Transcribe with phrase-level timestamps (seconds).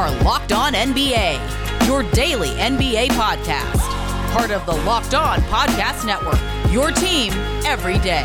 [0.00, 3.80] are Locked On NBA, your daily NBA podcast.
[4.32, 6.40] Part of the Locked On Podcast Network,
[6.72, 7.34] your team
[7.66, 8.24] every day.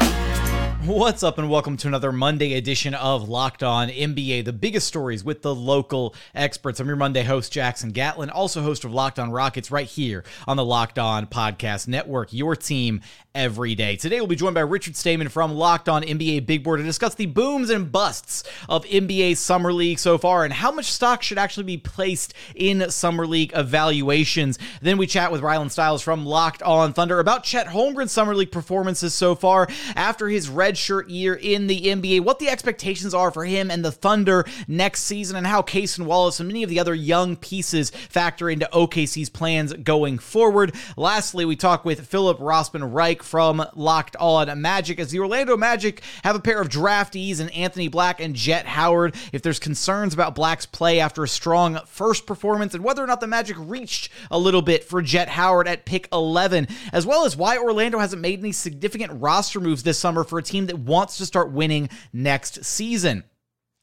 [0.85, 5.25] What's up, and welcome to another Monday edition of Locked On NBA, the biggest stories
[5.25, 6.79] with the local experts.
[6.79, 10.55] I'm your Monday host, Jackson Gatlin, also host of Locked On Rockets, right here on
[10.55, 13.01] the Locked On Podcast Network, your team
[13.35, 13.95] every day.
[13.95, 17.15] Today, we'll be joined by Richard Stayman from Locked On NBA Big Board to discuss
[17.15, 21.37] the booms and busts of NBA Summer League so far and how much stock should
[21.37, 24.59] actually be placed in Summer League evaluations.
[24.81, 28.51] Then we chat with Rylan Stiles from Locked On Thunder about Chet Holmgren's Summer League
[28.51, 33.31] performances so far after his red redshirt year in the NBA, what the expectations are
[33.31, 36.79] for him and the Thunder next season, and how Cason Wallace and many of the
[36.79, 40.75] other young pieces factor into OKC's plans going forward.
[40.97, 46.01] Lastly, we talk with Philip Rossman Reich from Locked On Magic as the Orlando Magic
[46.23, 49.15] have a pair of draftees in Anthony Black and Jett Howard.
[49.33, 53.21] If there's concerns about Black's play after a strong first performance and whether or not
[53.21, 57.35] the Magic reached a little bit for Jett Howard at pick 11, as well as
[57.35, 61.17] why Orlando hasn't made any significant roster moves this summer for a team that wants
[61.17, 63.23] to start winning next season.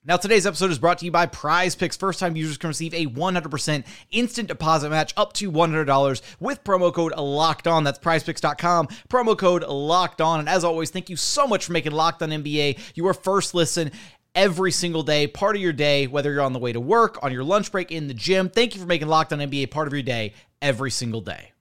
[0.04, 1.96] Now, today's episode is brought to you by Prize Picks.
[1.96, 6.92] First time users can receive a 100% instant deposit match up to $100 with promo
[6.92, 7.84] code LOCKED ON.
[7.84, 10.40] That's prizepicks.com, promo code LOCKED ON.
[10.40, 13.92] And as always, thank you so much for making Locked On NBA your first listen
[14.34, 17.32] every single day, part of your day, whether you're on the way to work, on
[17.32, 18.48] your lunch break, in the gym.
[18.48, 21.51] Thank you for making Locked On NBA part of your day every single day.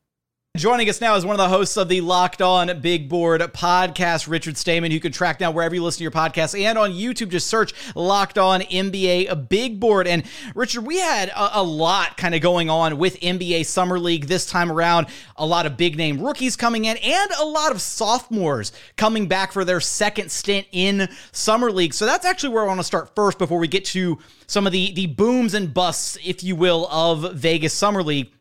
[0.57, 4.27] Joining us now is one of the hosts of the Locked On Big Board podcast,
[4.27, 4.91] Richard Stayman.
[4.91, 7.29] You can track down wherever you listen to your podcast and on YouTube.
[7.29, 10.07] Just search Locked On NBA Big Board.
[10.07, 14.25] And Richard, we had a, a lot kind of going on with NBA Summer League
[14.25, 15.07] this time around.
[15.37, 19.53] A lot of big name rookies coming in and a lot of sophomores coming back
[19.53, 21.93] for their second stint in Summer League.
[21.93, 24.73] So that's actually where I want to start first before we get to some of
[24.73, 28.33] the, the booms and busts, if you will, of Vegas Summer League.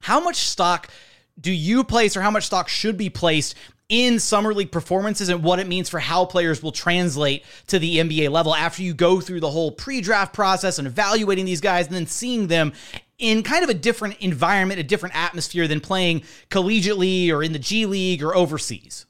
[0.00, 0.90] How much stock
[1.40, 3.54] do you place or how much stock should be placed
[3.88, 7.98] in summer league performances and what it means for how players will translate to the
[7.98, 11.94] NBA level after you go through the whole pre-draft process and evaluating these guys and
[11.94, 12.72] then seeing them
[13.18, 17.58] in kind of a different environment, a different atmosphere than playing collegiately or in the
[17.58, 19.06] G League or overseas.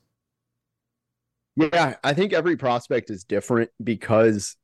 [1.57, 4.57] Yeah, I think every prospect is different because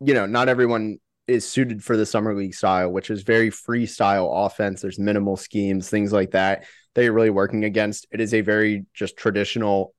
[0.00, 0.98] you know, not everyone
[1.28, 4.80] is suited for the summer league style, which is very freestyle offense.
[4.80, 8.06] There's minimal schemes, things like that that you're really working against.
[8.10, 9.94] It is a very just traditional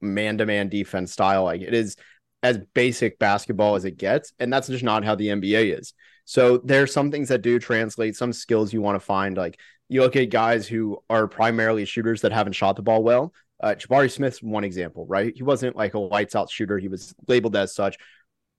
[0.00, 1.44] man to man defense style.
[1.44, 1.96] Like it is
[2.42, 4.32] as basic basketball as it gets.
[4.38, 5.94] And that's just not how the NBA is.
[6.24, 9.36] So there's some things that do translate, some skills you want to find.
[9.36, 13.32] Like you look at guys who are primarily shooters that haven't shot the ball well.
[13.60, 15.32] Uh, Jabari Smith's one example, right?
[15.34, 16.78] He wasn't like a lights out shooter.
[16.78, 17.96] He was labeled as such,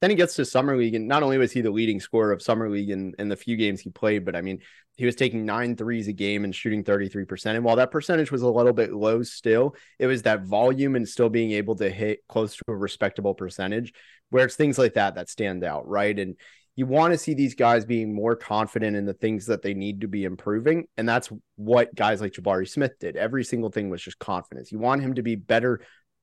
[0.02, 2.42] then he gets to summer league, and not only was he the leading scorer of
[2.42, 4.60] summer league in, in the few games he played, but I mean,
[4.96, 7.56] he was taking nine threes a game and shooting 33%.
[7.56, 11.08] And while that percentage was a little bit low still, it was that volume and
[11.08, 13.94] still being able to hit close to a respectable percentage,
[14.30, 16.18] where it's things like that that stand out, right?
[16.18, 16.36] And
[16.76, 20.02] you want to see these guys being more confident in the things that they need
[20.02, 20.86] to be improving.
[20.96, 23.18] And that's what guys like Jabari Smith did.
[23.18, 24.72] Every single thing was just confidence.
[24.72, 25.82] You want him to be better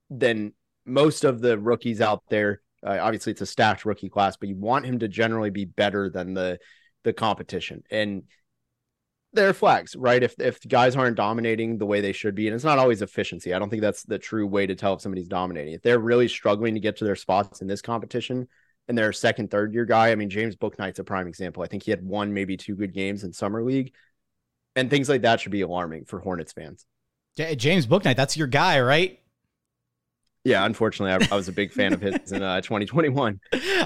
[0.09, 4.49] than most of the rookies out there uh, obviously, it's a stacked rookie class, but
[4.49, 6.59] you want him to generally be better than the
[7.03, 7.83] the competition.
[7.89, 8.23] And
[9.33, 10.21] there are flags, right?
[10.21, 13.53] If if guys aren't dominating the way they should be, and it's not always efficiency.
[13.53, 15.73] I don't think that's the true way to tell if somebody's dominating.
[15.73, 18.47] If they're really struggling to get to their spots in this competition,
[18.87, 21.63] and they're a second, third year guy, I mean, James Bouknight's a prime example.
[21.63, 23.93] I think he had one, maybe two good games in summer league,
[24.75, 26.85] and things like that should be alarming for Hornets fans.
[27.35, 29.19] James Bouknight, that's your guy, right?
[30.47, 33.37] Yeah, unfortunately, I, I, was a big fan of his in uh, 2021.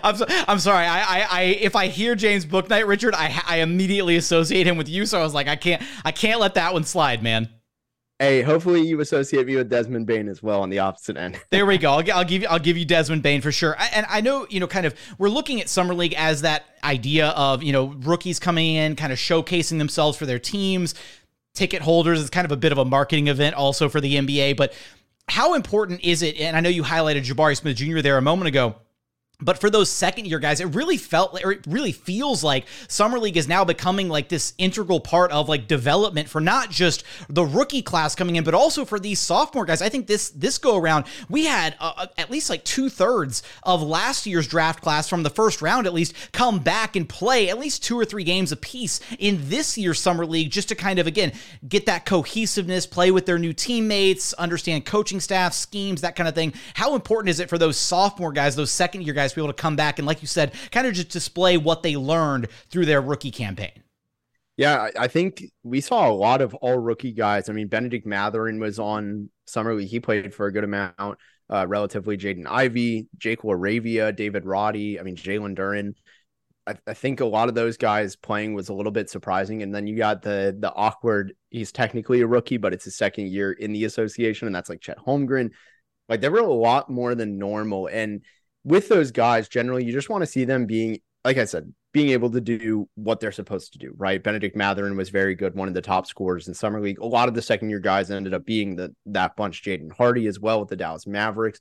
[0.04, 0.86] I'm, so, I'm sorry.
[0.86, 4.88] I, I, I, if I hear James Bouknight, Richard, I, I immediately associate him with
[4.88, 5.08] you.
[5.08, 7.50] So I was like, I can't, I can't let that one slide, man.
[8.20, 11.42] Hey, hopefully you associate me with Desmond Bane as well on the opposite end.
[11.50, 11.94] there we go.
[11.94, 13.76] I'll, I'll, give you, I'll give you Desmond Bane for sure.
[13.80, 16.66] I, and I know, you know, kind of, we're looking at summer league as that
[16.84, 20.94] idea of, you know, rookies coming in, kind of showcasing themselves for their teams,
[21.56, 22.22] ticket holders.
[22.22, 24.76] It's kind of a bit of a marketing event also for the NBA, but
[25.28, 26.38] how important is it?
[26.38, 28.00] And I know you highlighted Jabari Smith Jr.
[28.02, 28.76] there a moment ago.
[29.42, 33.20] But for those second year guys, it really felt or it really feels like Summer
[33.20, 37.46] League is now becoming like this integral part of like development for not just the
[37.46, 39.82] rookie class coming in, but also for these sophomore guys.
[39.82, 43.44] I think this this go around, we had uh, uh at least like two thirds
[43.64, 47.50] of last year's draft class from the first round at least come back and play
[47.50, 51.00] at least two or three games apiece in this year's Summer League just to kind
[51.00, 51.32] of, again,
[51.68, 56.36] get that cohesiveness, play with their new teammates, understand coaching staff, schemes, that kind of
[56.36, 56.54] thing.
[56.74, 59.31] How important is it for those sophomore guys, those second year guys?
[59.32, 61.58] Guys to be able to come back and, like you said, kind of just display
[61.58, 63.84] what they learned through their rookie campaign.
[64.58, 67.50] Yeah, I think we saw a lot of all rookie guys.
[67.50, 69.88] I mean, Bennedict Mathurin was on Summer League.
[69.88, 71.18] He played for a good amount,
[71.50, 72.18] uh, relatively.
[72.18, 75.00] Jaden Ivey, Jake LaRavia, David Roddy.
[75.00, 75.94] I mean, Jalen Duren.
[76.68, 79.64] I, I, think a lot of those guys playing was a little bit surprising.
[79.64, 81.34] And then you got the the awkward.
[81.50, 84.82] He's technically a rookie, but it's his second year in the association, and that's like
[84.82, 85.52] Chet Holmgren.
[86.08, 88.22] Like there were a lot more than normal, and
[88.64, 92.10] with those guys, generally, you just want to see them being, like I said, being
[92.10, 94.24] able to do what they're supposed to do, right?
[94.24, 97.00] Bennedict Mathurin was very good, one of the top scorers in summer league.
[97.00, 100.28] A lot of the second year guys ended up being the that bunch, Jaden Hardy
[100.28, 101.60] as well with the Dallas Mavericks.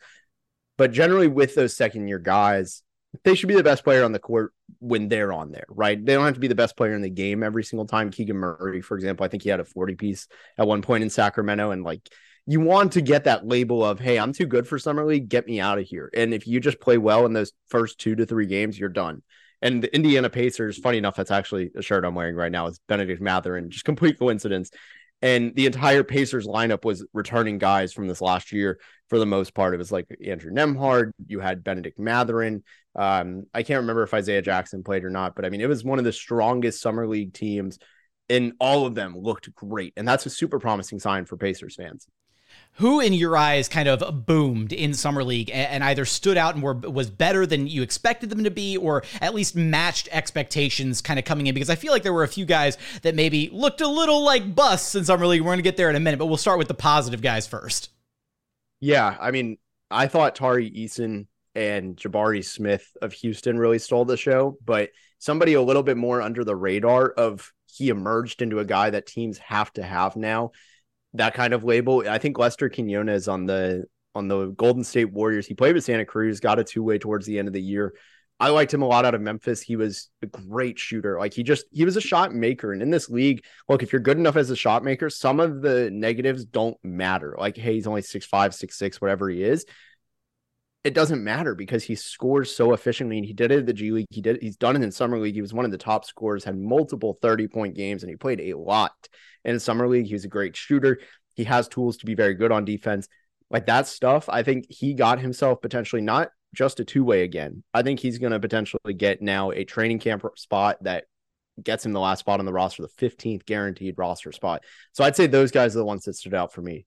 [0.78, 2.82] But generally, with those second year guys,
[3.24, 6.02] they should be the best player on the court when they're on there, right?
[6.02, 8.10] They don't have to be the best player in the game every single time.
[8.10, 11.10] Keegan Murray, for example, I think he had a 40 piece at one point in
[11.10, 11.72] Sacramento.
[11.72, 12.08] And like
[12.46, 15.46] you want to get that label of, hey, I'm too good for Summer League, get
[15.46, 16.10] me out of here.
[16.14, 19.22] And if you just play well in those first two to three games, you're done.
[19.62, 22.66] And the Indiana Pacers, funny enough, that's actually a shirt I'm wearing right now.
[22.66, 24.70] It's Bennedict Mathurin, just complete coincidence.
[25.22, 29.54] And the entire Pacers lineup was returning guys from this last year for the most
[29.54, 29.74] part.
[29.74, 32.62] It was like Andrew Nembhard, you had Bennedict Mathurin.
[32.96, 35.84] Um, I can't remember if Isaiah Jackson played or not, but I mean, it was
[35.84, 37.78] one of the strongest summer league teams,
[38.30, 39.92] and all of them looked great.
[39.96, 42.08] And that's a super promising sign for Pacers fans
[42.74, 46.62] who in your eyes kind of boomed in summer league and either stood out and
[46.62, 51.18] were was better than you expected them to be or at least matched expectations kind
[51.18, 51.54] of coming in?
[51.54, 54.54] Because i feel like there were a few guys that maybe looked a little like
[54.54, 55.42] busts in summer league.
[55.42, 57.46] We're going to get there in a minute but we'll start with the positive guys
[57.46, 57.90] first.
[58.80, 59.58] Yeah i mean
[59.90, 65.54] i thought tari eason and jabari smith of houston really stole the show but somebody
[65.54, 69.38] a little bit more under the radar of he emerged into a guy that teams
[69.38, 70.50] have to have now
[71.14, 72.04] that kind of label.
[72.08, 73.84] I think Lester Quinones on the
[74.14, 75.46] on the Golden State Warriors.
[75.46, 77.94] He played with Santa Cruz, got a two way towards the end of the year.
[78.40, 79.60] I liked him a lot out of Memphis.
[79.60, 81.18] He was a great shooter.
[81.18, 82.72] Like he just he was a shot maker.
[82.72, 85.60] And in this league, look, if you're good enough as a shot maker, some of
[85.60, 87.36] the negatives don't matter.
[87.38, 89.66] Like, hey, he's only six five, six six, whatever he is.
[90.82, 93.18] It doesn't matter because he scores so efficiently.
[93.18, 94.06] And he did it in the G League.
[94.10, 95.34] He did he's done it in summer league.
[95.34, 98.40] He was one of the top scorers, had multiple 30 point games, and he played
[98.40, 98.92] a lot
[99.44, 100.06] in summer league.
[100.06, 101.00] He was a great shooter.
[101.34, 103.08] He has tools to be very good on defense.
[103.50, 107.62] Like that stuff, I think he got himself potentially not just a two way again.
[107.74, 111.04] I think he's going to potentially get now a training camp spot that
[111.62, 114.64] gets him the last spot on the roster, the 15th guaranteed roster spot.
[114.92, 116.86] So I'd say those guys are the ones that stood out for me.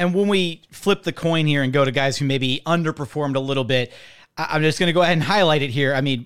[0.00, 3.38] And when we flip the coin here and go to guys who maybe underperformed a
[3.38, 3.92] little bit,
[4.34, 5.94] I'm just going to go ahead and highlight it here.
[5.94, 6.24] I mean,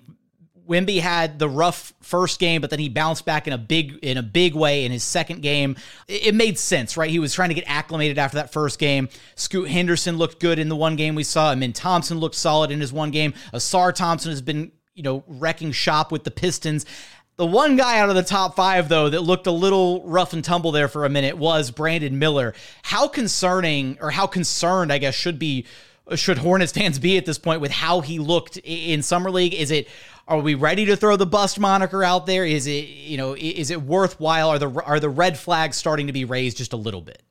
[0.68, 4.16] Wimby had the rough first game, but then he bounced back in a big in
[4.16, 5.74] a big way in his second game.
[6.06, 7.10] It, made sense, right?
[7.10, 9.08] He was trying to get acclimated after that first game.
[9.34, 11.50] Scoot Henderson looked good in the one game we saw.
[11.50, 13.34] I mean, Thompson looked solid in his one game.
[13.52, 16.86] Ausar Thompson has been, you know, wrecking shop with the Pistons.
[17.36, 20.44] The one guy out of the top five, though, that looked a little rough and
[20.44, 22.54] tumble there for a minute was Brandon Miller.
[22.82, 25.66] How concerning, or how concerned, I guess, should be
[26.14, 29.54] should Hornets fans be at this point with how he looked in summer league?
[29.54, 29.88] Is it
[30.28, 32.44] are we ready to throw the bust moniker out there?
[32.44, 34.50] Is it you know is it worthwhile?
[34.50, 37.22] Are the are the red flags starting to be raised just a little bit?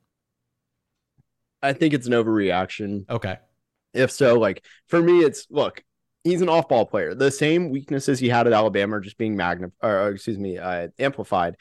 [1.61, 3.09] I think it's an overreaction.
[3.09, 3.37] Okay.
[3.93, 5.83] If so, like for me, it's look,
[6.23, 7.13] he's an off-ball player.
[7.13, 11.57] The same weaknesses he had at Alabama are just being magnified, excuse me, uh, amplified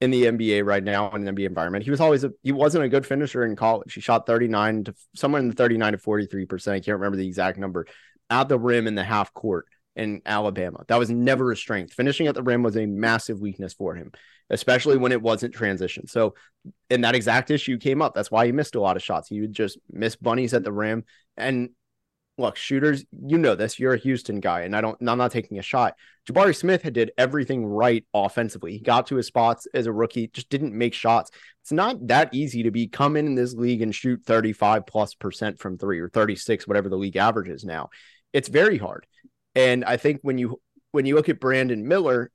[0.00, 1.84] in the NBA right now in an NBA environment.
[1.84, 3.94] He was always a he wasn't a good finisher in college.
[3.94, 6.76] He shot 39 to somewhere in the 39 to 43 percent.
[6.76, 7.86] I can't remember the exact number
[8.30, 10.84] at the rim in the half court in Alabama.
[10.86, 11.92] That was never a strength.
[11.92, 14.12] Finishing at the rim was a massive weakness for him,
[14.48, 16.06] especially when it wasn't transition.
[16.06, 16.34] So,
[16.88, 18.14] and that exact issue came up.
[18.14, 19.28] That's why he missed a lot of shots.
[19.28, 21.04] He would just miss bunnies at the rim.
[21.36, 21.70] And
[22.38, 23.78] look, shooters, you know this.
[23.78, 24.96] You're a Houston guy, and I don't.
[25.00, 25.94] I'm not taking a shot.
[26.28, 28.72] Jabari Smith had did everything right offensively.
[28.72, 31.30] He got to his spots as a rookie, just didn't make shots.
[31.62, 35.14] It's not that easy to be come in in this league and shoot 35 plus
[35.14, 37.90] percent from three or 36, whatever the league average is now.
[38.32, 39.06] It's very hard.
[39.54, 40.60] And I think when you
[40.92, 42.30] when you look at Brandon Miller,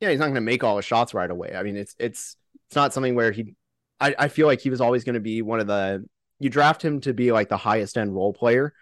[0.00, 1.54] yeah, he's not going to make all his shots right away.
[1.54, 2.36] I mean, it's it's
[2.68, 3.54] it's not something where he.
[4.02, 6.04] I, I feel like he was always going to be one of the.
[6.38, 8.72] You draft him to be like the highest end role player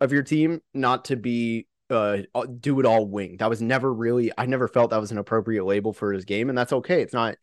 [0.00, 2.18] of your team, not to be uh
[2.60, 3.36] do it all wing.
[3.38, 4.32] That was never really.
[4.36, 7.02] I never felt that was an appropriate label for his game, and that's okay.
[7.02, 7.36] It's not,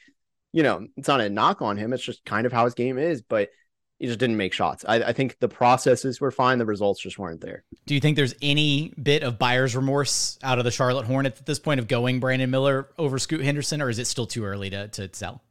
[0.52, 1.94] you know, it's not a knock on him.
[1.94, 3.22] It's just kind of how his game is.
[3.22, 3.50] But
[4.02, 4.84] he just didn't make shots.
[4.88, 6.58] I, I, think the processes were fine.
[6.58, 7.64] The results just weren't there.
[7.86, 11.46] Do you think there's any bit of buyer's remorse out of the Charlotte Hornets at
[11.46, 14.72] this point of going Brandon Miller over Scoot Henderson, or is it still too early
[14.72, 15.44] to, to sell?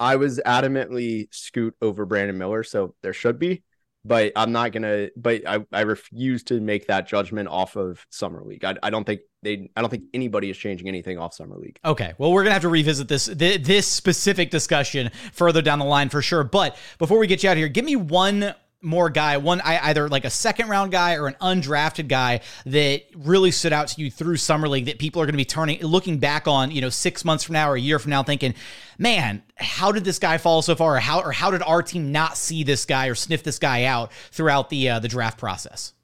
[0.00, 3.62] I was adamantly Scoot over Brandon Miller, so there should be.
[4.04, 5.08] But I'm not gonna.
[5.16, 8.64] But I, I refuse to make that judgment off of summer league.
[8.64, 9.70] I, I don't think they.
[9.76, 11.78] I don't think anybody is changing anything off summer league.
[11.84, 15.84] Okay, well, we're gonna have to revisit this th- this specific discussion further down the
[15.84, 16.44] line for sure.
[16.44, 20.08] But before we get you out of here, give me one more guy, one either
[20.08, 24.10] like a second round guy or an undrafted guy that really stood out to you
[24.10, 26.88] through summer league that people are going to be turning looking back on, you know,
[26.88, 28.54] 6 months from now or a year from now thinking,
[28.98, 32.12] "Man, how did this guy fall so far or how or how did our team
[32.12, 35.94] not see this guy or sniff this guy out throughout the uh, the draft process?"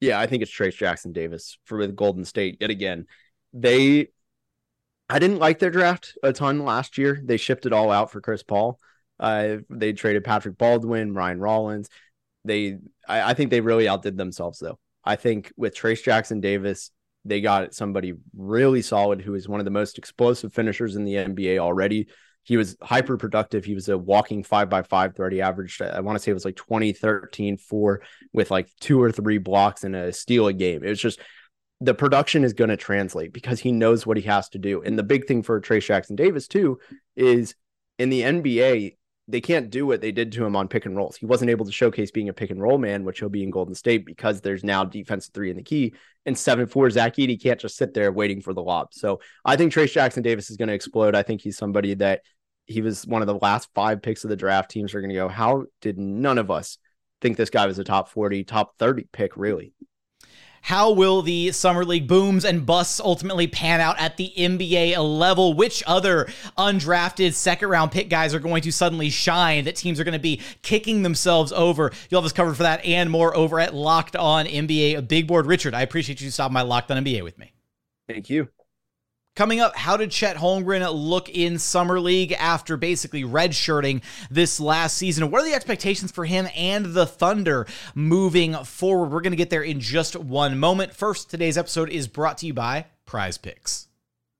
[0.00, 3.06] Yeah, I think it's Trayce Jackson Davis for with Golden State yet again.
[3.52, 4.08] They
[5.08, 7.20] I didn't like their draft a ton last year.
[7.22, 8.78] They shipped it all out for Chris Paul.
[9.24, 11.88] Uh, they traded Patrick Baldwin, Ryan Rollins.
[12.44, 12.76] They,
[13.08, 14.78] I, I think they really outdid themselves though.
[15.02, 16.90] I think with Trayce Jackson Davis,
[17.24, 21.14] they got somebody really solid who is one of the most explosive finishers in the
[21.14, 22.08] NBA already.
[22.42, 23.64] He was hyper productive.
[23.64, 25.32] He was a walking five by five threat.
[25.32, 28.02] He averaged, I want to say it was like 20, 13, four
[28.34, 30.84] with like two or three blocks and a steal a game.
[30.84, 31.18] It was just
[31.80, 34.82] the production is going to translate because he knows what he has to do.
[34.82, 36.78] And the big thing for Trayce Jackson Davis, too,
[37.16, 37.54] is
[37.98, 41.16] in the NBA, they can't do what they did to him on pick and rolls.
[41.16, 43.50] He wasn't able to showcase being a pick and roll man, which he'll be in
[43.50, 45.94] Golden State because there's now defense three in the key.
[46.26, 48.92] And seven four Zach Edey can't just sit there waiting for the lob.
[48.92, 51.14] So I think Trayce Jackson Davis is going to explode.
[51.14, 52.20] I think he's somebody that
[52.66, 54.70] he was one of the last five picks of the draft.
[54.70, 56.78] Teams are going to go, how did none of us
[57.20, 59.72] think this guy was a top 40, top 30 pick, really?
[60.64, 65.52] How will the Summer League booms and busts ultimately pan out at the NBA level?
[65.52, 70.04] Which other undrafted second round pick guys are going to suddenly shine that teams are
[70.04, 71.92] going to be kicking themselves over?
[72.08, 75.44] You'll have us covered for that and more over at Locked On NBA Big Board.
[75.44, 77.52] Richard, I appreciate you stopping by Locked On NBA with me.
[78.08, 78.48] Thank you.
[79.36, 84.00] Coming up, how did Chet Holmgren look in Summer League after basically redshirting
[84.30, 85.28] this last season?
[85.28, 89.10] What are the expectations for him and the Thunder moving forward?
[89.10, 90.94] We're going to get there in just one moment.
[90.94, 93.88] First, today's episode is brought to you by Prize Picks.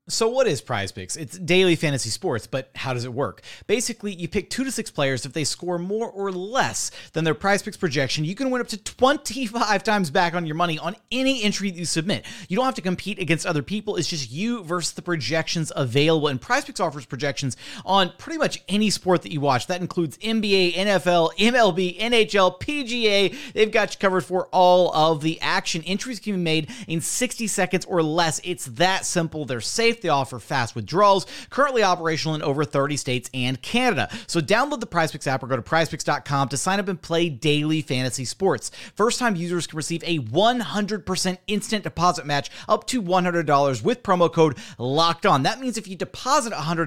[0.07, 1.17] So, what is prize picks?
[1.17, 3.41] It's daily fantasy sports, but how does it work?
[3.67, 5.25] Basically, you pick two to six players.
[5.25, 8.69] If they score more or less than their prize picks projection, you can win up
[8.69, 12.27] to 25 times back on your money on any entry that you submit.
[12.51, 13.97] You don't have to compete against other people.
[13.97, 16.29] It's just you versus the projections available.
[16.29, 17.57] And prize picks offers projections
[17.87, 19.69] on pretty much any sport that you watch.
[19.69, 23.35] That includes NBA, NFL, MLB, NHL, PGA.
[23.55, 25.83] They've got you covered for all of the action.
[25.87, 28.39] Entries can be made in 60 seconds or less.
[28.45, 29.47] It's that simple.
[29.47, 30.03] They're safe safe.
[30.03, 34.09] They offer fast withdrawals, currently operational in over 30 states and Canada.
[34.27, 37.83] So download the PrizePicks app or go to prizepicks.com to sign up and play daily
[37.83, 38.71] fantasy sports.
[38.95, 44.33] First time users can receive a 100% instant deposit match up to $100 with promo
[44.33, 45.43] code locked on.
[45.43, 46.87] That means if you deposit $100,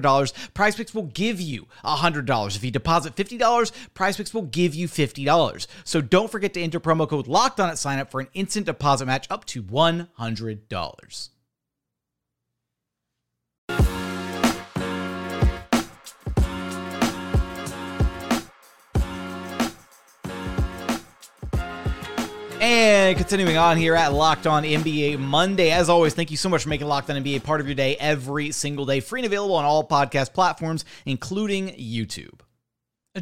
[0.52, 2.56] PrizePicks will give you $100.
[2.56, 3.38] If you deposit $50,
[3.94, 5.66] PrizePicks will give you $50.
[5.84, 8.66] So don't forget to enter promo code locked on at sign up for an instant
[8.66, 11.28] deposit match up to $100.
[22.60, 25.70] And continuing on here at Locked On NBA Monday.
[25.70, 27.96] As always, thank you so much for making Locked On NBA part of your day
[28.00, 28.98] every single day.
[28.98, 32.40] Free and available on all podcast platforms, including YouTube.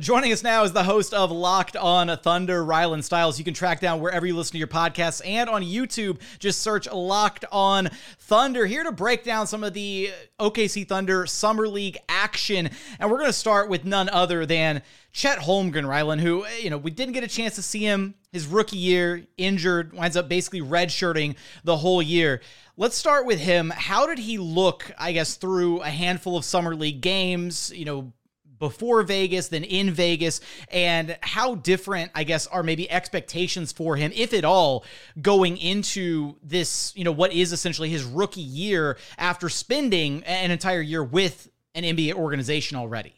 [0.01, 3.39] Joining us now is the host of Locked On Thunder, Rylan Stiles.
[3.39, 6.21] You can track down wherever you listen to your podcasts and on YouTube.
[6.39, 7.89] Just search Locked On
[8.19, 8.67] Thunder.
[8.67, 10.11] Here to break down some of the
[10.41, 12.69] OKC Thunder Summer League action.
[12.99, 16.79] And we're going to start with none other than Chet Holmgren, Rylan, who, you know,
[16.79, 20.61] we didn't get a chance to see him his rookie year, injured, winds up basically
[20.61, 22.43] redshirting the whole year.
[22.77, 23.71] Let's start with him.
[23.71, 28.13] How did he look, I guess, through a handful of Summer League games, you know,
[28.59, 34.13] before Vegas, then in Vegas, and how different, I guess, are maybe expectations for him,
[34.15, 34.85] if at all,
[35.21, 40.81] going into this, you know, what is essentially his rookie year after spending an entire
[40.81, 43.15] year with an NBA organization already?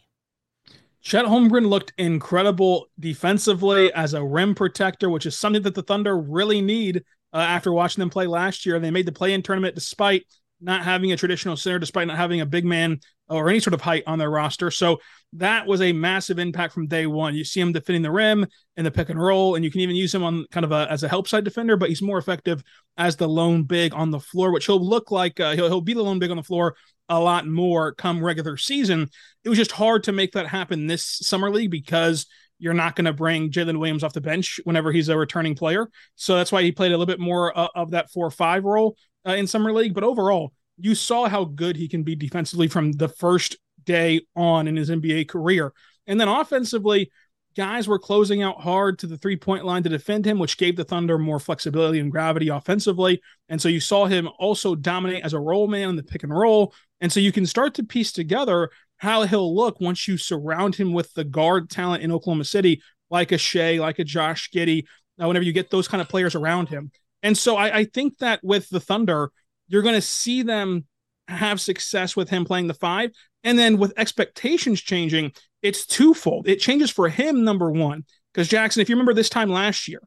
[1.00, 6.18] Chet Holmgren looked incredible defensively as a rim protector, which is something that the Thunder
[6.18, 8.76] really need uh, after watching them play last year.
[8.76, 10.26] And they made the play in tournament despite
[10.60, 13.80] not having a traditional center, despite not having a big man or any sort of
[13.80, 14.70] height on their roster.
[14.70, 14.98] So
[15.34, 17.34] that was a massive impact from day one.
[17.34, 18.46] You see him defending the rim
[18.76, 20.90] in the pick and roll, and you can even use him on kind of a
[20.90, 22.62] as a help side defender, but he's more effective
[22.96, 25.94] as the lone big on the floor, which he'll look like uh, he'll, he'll be
[25.94, 26.74] the lone big on the floor
[27.08, 29.08] a lot more come regular season.
[29.44, 32.26] It was just hard to make that happen this summer league because
[32.58, 35.88] you're not going to bring Jalen Williams off the bench whenever he's a returning player.
[36.16, 38.96] So that's why he played a little bit more uh, of that four five role
[39.28, 39.94] uh, in summer league.
[39.94, 44.66] But overall, you saw how good he can be defensively from the first day on
[44.68, 45.72] in his NBA career.
[46.06, 47.10] And then offensively,
[47.56, 50.76] guys were closing out hard to the three point line to defend him, which gave
[50.76, 53.20] the Thunder more flexibility and gravity offensively.
[53.48, 56.32] And so you saw him also dominate as a roll man in the pick and
[56.32, 56.72] roll.
[57.00, 60.92] And so you can start to piece together how he'll look once you surround him
[60.92, 64.84] with the guard talent in Oklahoma City, like a Shai, like a Josh Giddey,
[65.20, 66.90] uh, whenever you get those kind of players around him.
[67.22, 69.30] And so I, I think that with the Thunder,
[69.66, 70.86] you're going to see them
[71.28, 73.10] have success with him playing the five.
[73.44, 75.32] And then with expectations changing,
[75.62, 76.48] it's twofold.
[76.48, 80.00] It changes for him, number one, because Jackson, if you remember this time last year,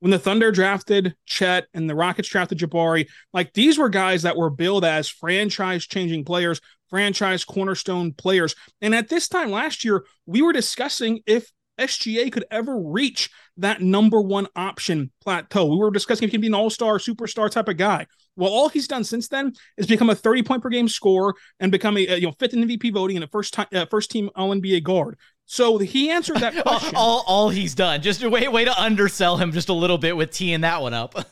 [0.00, 4.36] when the Thunder drafted Chet and the Rockets drafted Jabari, like these were guys that
[4.36, 8.56] were billed as franchise changing players, franchise cornerstone players.
[8.80, 13.82] And at this time last year, we were discussing if SGA could ever reach that
[13.82, 15.66] number one option plateau.
[15.66, 18.06] We were discussing if he can be an all star, superstar type of guy.
[18.36, 21.70] Well, all he's done since then is become a 30 point per game scorer and
[21.70, 24.10] become a, a you know fifth in MVP voting and a first time uh, first
[24.10, 25.18] team All NBA guard.
[25.44, 26.96] So he answered that question.
[26.96, 28.00] all, all he's done.
[28.00, 30.94] Just a way way to undersell him just a little bit with teeing that one
[30.94, 31.14] up.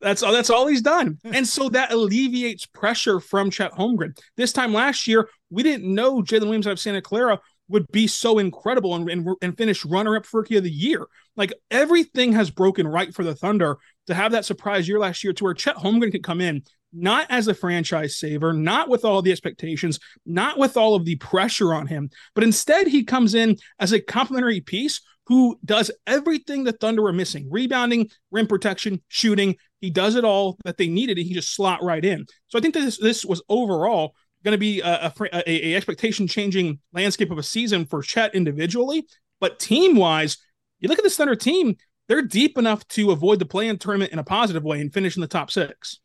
[0.00, 0.32] That's all.
[0.32, 4.18] That's all he's done, and so that alleviates pressure from Chet Holmgren.
[4.36, 7.38] This time last year, we didn't know Jalen Williams out of Santa Clara
[7.72, 11.06] would be so incredible and, and, and finish runner up rookie of the year.
[11.36, 15.32] Like everything has broken right for the Thunder to have that surprise year last year
[15.32, 16.62] to where Chet Holmgren could come in,
[16.92, 21.16] not as a franchise saver, not with all the expectations, not with all of the
[21.16, 26.64] pressure on him, but instead he comes in as a complementary piece who does everything
[26.64, 29.56] the Thunder were missing rebounding, rim protection, shooting.
[29.80, 32.26] He does it all that they needed, and he just slot right in.
[32.48, 34.14] So I think that this, this was overall
[34.44, 39.06] going to be a, a, a, expectation changing landscape of a season for Chet individually,
[39.40, 40.38] but team wise,
[40.80, 41.76] you look at this Thunder team,
[42.08, 45.20] they're deep enough to avoid the play-in tournament in a positive way and finish in
[45.20, 46.00] the top six.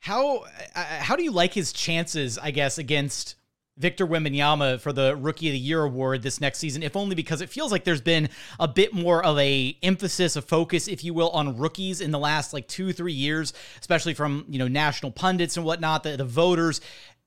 [0.00, 0.44] How
[0.74, 2.38] uh, how do you like his chances?
[2.38, 3.36] I guess against
[3.76, 7.40] Victor Wembanyama for the Rookie of the Year award this next season, if only because
[7.40, 8.28] it feels like there's been
[8.58, 12.18] a bit more of a emphasis, a focus, if you will, on rookies in the
[12.18, 16.24] last like two, three years, especially from you know national pundits and whatnot, the, the
[16.24, 16.80] voters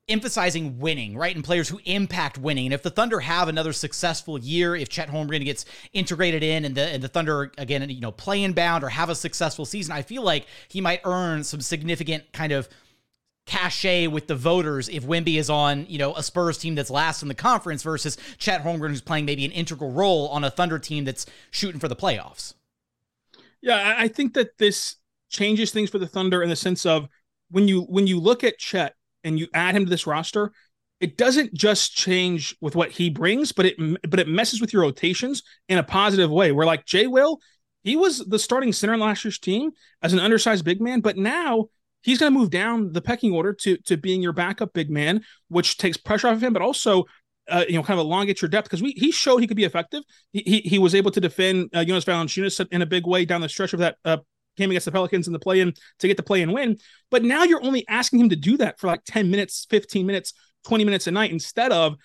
[0.08, 1.36] emphasizing winning, right?
[1.36, 2.68] And players who impact winning.
[2.68, 6.76] And if the Thunder have another successful year, if Chet Holmgren gets integrated in and
[6.76, 9.94] the and the Thunder again, you know, play in bound or have a successful season,
[9.94, 12.68] I feel like he might earn some significant kind of
[13.46, 17.22] cachet with the voters if Wimby is on, you know, a Spurs team that's last
[17.22, 20.80] in the conference versus Chet Holmgren who's playing maybe an integral role on a Thunder
[20.80, 22.54] team that's shooting for the playoffs.
[23.62, 24.98] Yeah, I think that this
[25.30, 27.08] changes things for the Thunder in the sense of
[27.50, 30.52] when you when you look at Chet and you add him to this roster,
[31.00, 33.76] it doesn't just change with what he brings, but it
[34.10, 36.52] but it messes with your rotations in a positive way.
[36.52, 37.40] Where like Jay Will,
[37.84, 41.66] he was the starting center last year's team as an undersized big man, but now
[42.02, 45.24] he's going to move down the pecking order to to being your backup big man,
[45.50, 47.06] which takes pressure off of him, but also
[47.50, 49.66] uh, you know, kind of elongate your depth because we he showed he could be
[49.66, 50.04] effective.
[50.32, 53.42] He he, he was able to defend uh, Jonas Valanciunas in a big way down
[53.42, 54.18] the stretch of that uh,
[54.58, 56.78] game against the Pelicans in the play in to get the play and win.
[57.12, 60.34] But now you're only asking him to do that for like 10 minutes, 15 minutes,
[60.66, 61.96] 20 minutes a night instead of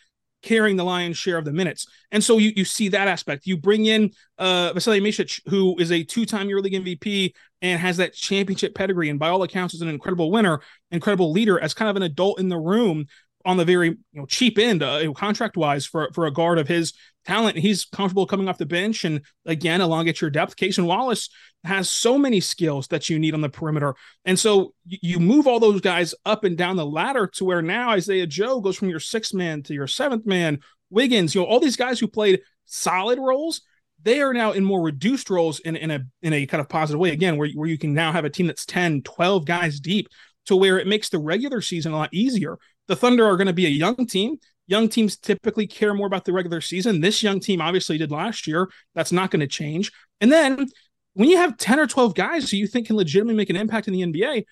[0.42, 1.86] carrying the lion's share of the minutes.
[2.12, 3.46] And so you you see that aspect.
[3.46, 8.14] You bring in uh Vasilije Micic, who is a two-time EuroLeague MVP and has that
[8.14, 11.96] championship pedigree, and by all accounts is an incredible winner, incredible leader as kind of
[11.96, 13.06] an adult in the room
[13.44, 16.68] on the very you know cheap end uh, contract wise for for a guard of
[16.68, 16.92] his
[17.24, 17.56] talent.
[17.56, 20.56] He's comfortable coming off the bench and again elongate your depth.
[20.56, 21.28] Cason Wallace
[21.64, 25.60] has so many skills that you need on the perimeter, and so you move all
[25.60, 29.00] those guys up and down the ladder to where now Isaiah Joe goes from your
[29.00, 30.60] sixth man to your seventh man.
[30.90, 33.62] Wiggins, you know all these guys who played solid roles
[34.02, 37.00] they are now in more reduced roles in, in a in a kind of positive
[37.00, 40.08] way again where, where you can now have a team that's 10 12 guys deep
[40.46, 43.52] to where it makes the regular season a lot easier the Thunder are going to
[43.52, 44.38] be a young team.
[44.66, 47.00] Young teams typically care more about the regular season.
[47.00, 48.68] This young team obviously did last year.
[48.94, 49.92] That's not going to change.
[50.20, 50.66] And then
[51.14, 53.88] when you have 10 or 12 guys who you think can legitimately make an impact
[53.88, 54.44] in the NBA,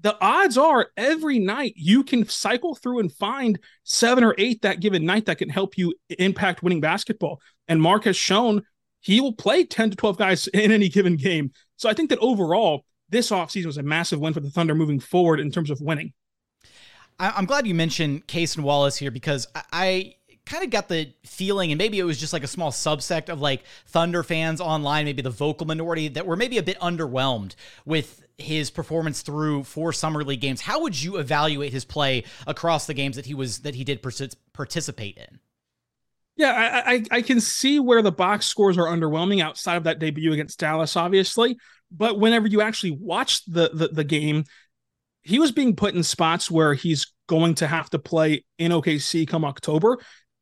[0.00, 4.80] the odds are every night you can cycle through and find seven or eight that
[4.80, 7.40] given night that can help you impact winning basketball.
[7.68, 8.62] And Mark has shown
[9.00, 11.52] he will play 10 to 12 guys in any given game.
[11.76, 14.98] So I think that overall, this offseason was a massive win for the Thunder moving
[14.98, 16.12] forward in terms of winning.
[17.22, 21.12] I, am glad you mentioned Cason Wallace here because I, I kind of got the
[21.24, 25.04] feeling, and maybe it was just like a small subsect of like Thunder fans online,
[25.04, 27.54] maybe the vocal minority that were maybe a bit underwhelmed
[27.84, 30.62] with his performance through four summer league games.
[30.62, 34.02] How would you evaluate his play across the games that he was that he did
[34.52, 35.38] participate in?
[36.34, 40.00] Yeah, I, I, I can see where the box scores are underwhelming outside of that
[40.00, 41.56] debut against Dallas, obviously.
[41.92, 44.44] But whenever you actually watch the, the the game,
[45.22, 49.26] he was being put in spots where he's going to have to play in OKC
[49.26, 49.98] come October.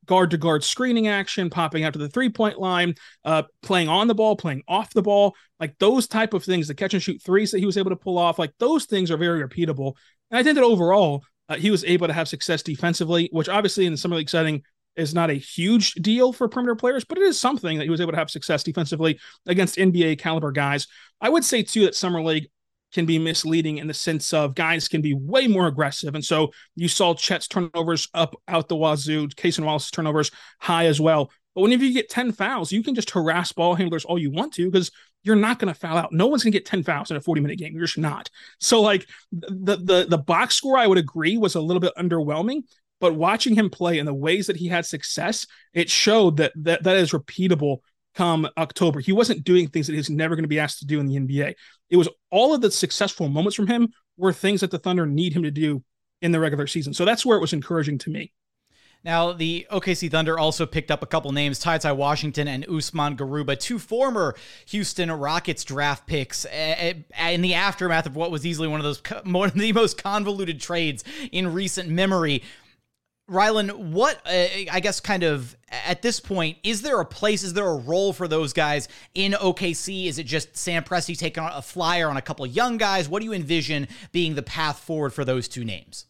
[0.07, 4.09] guard to guard screening action, popping out to the three point line, uh, playing on
[4.09, 7.23] the ball, playing off the ball, like those type of things, the catch and shoot
[7.23, 9.95] threes that he was able to pull off, like those things are very repeatable.
[10.31, 13.87] And I think that overall, uh, he was able to have success defensively, which obviously
[13.87, 14.63] in the summer league setting
[14.97, 18.01] is not a huge deal for perimeter players, but it is something that he was
[18.01, 20.87] able to have success defensively against NBA caliber guys.
[21.21, 22.49] I would say too that summer league
[22.93, 26.15] can be misleading in the sense of guys can be way more aggressive.
[26.15, 31.01] And so you saw Chet's turnovers up out the wazoo, Cason Wallace's turnovers high as
[31.01, 31.31] well.
[31.55, 34.53] But whenever you get 10 fouls, you can just harass ball handlers all you want
[34.55, 34.91] to because
[35.23, 36.13] you're not going to foul out.
[36.13, 37.75] No one's going to get 10 fouls in a 40 minute game.
[37.75, 38.31] You're just not.
[38.59, 42.63] So like the the the box score I would agree was a little bit underwhelming,
[43.01, 46.85] but watching him play and the ways that he had success, it showed that that,
[46.85, 47.79] that is repeatable
[48.15, 49.01] come October.
[49.01, 51.17] He wasn't doing things that he's never going to be asked to do in the
[51.17, 51.55] NBA.
[51.91, 55.33] It was all of the successful moments from him were things that the Thunder need
[55.33, 55.83] him to do
[56.23, 56.93] in the regular season.
[56.93, 58.33] So that's where it was encouraging to me.
[59.03, 63.17] Now, the OKC Thunder also picked up a couple names, Ty Ty Washington and Usman
[63.17, 64.35] Garuba, two former
[64.67, 68.85] Houston Rockets draft picks eh, eh, in the aftermath of what was easily one of
[68.85, 72.43] those one of the most convoluted trades in recent memory.
[73.31, 77.45] Rylan, what uh, I guess kind of at this point is there a place?
[77.45, 80.07] Is there a role for those guys in OKC?
[80.07, 83.09] Is it just Sam Presti taking a flyer on a couple of young guys?
[83.09, 86.07] What do you envision being the path forward for those two names?